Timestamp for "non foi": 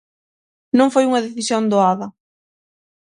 0.77-1.03